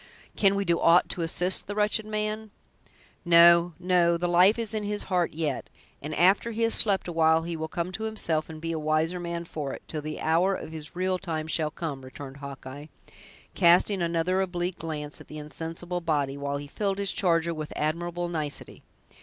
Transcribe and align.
"Can 0.35 0.55
we 0.55 0.65
do 0.65 0.79
aught 0.79 1.09
to 1.09 1.21
assist 1.21 1.67
the 1.67 1.75
wretched 1.75 2.07
man?" 2.07 2.49
"No, 3.23 3.73
no! 3.77 4.17
the 4.17 4.27
life 4.27 4.57
is 4.57 4.73
in 4.73 4.81
his 4.81 5.03
heart 5.03 5.31
yet, 5.33 5.69
and 6.01 6.15
after 6.15 6.49
he 6.49 6.63
has 6.63 6.73
slept 6.73 7.07
awhile 7.07 7.43
he 7.43 7.55
will 7.55 7.67
come 7.67 7.91
to 7.91 8.05
himself, 8.05 8.49
and 8.49 8.59
be 8.59 8.71
a 8.71 8.79
wiser 8.79 9.19
man 9.19 9.45
for 9.45 9.73
it, 9.73 9.83
till 9.87 10.01
the 10.01 10.19
hour 10.19 10.55
of 10.55 10.71
his 10.71 10.95
real 10.95 11.19
time 11.19 11.45
shall 11.45 11.69
come," 11.69 12.01
returned 12.03 12.37
Hawkeye, 12.37 12.87
casting 13.53 14.01
another 14.01 14.41
oblique 14.41 14.79
glance 14.79 15.21
at 15.21 15.27
the 15.27 15.37
insensible 15.37 16.01
body, 16.01 16.35
while 16.35 16.57
he 16.57 16.65
filled 16.65 16.97
his 16.97 17.11
charger 17.11 17.53
with 17.53 17.71
admirable 17.75 18.27
nicety. 18.27 18.81